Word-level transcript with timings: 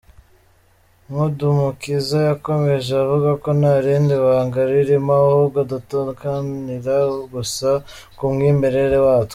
Nkundumukiza 1.05 2.17
yakomeje 2.29 2.91
avuga 3.03 3.29
ko 3.41 3.49
nta 3.59 3.73
rindi 3.83 4.15
banga 4.23 4.59
ririmo, 4.69 5.11
ahubwo 5.23 5.57
dutandukanira 5.71 6.95
gusa 7.33 7.69
ku 8.17 8.23
mwimerere 8.33 8.97
watwo. 9.05 9.29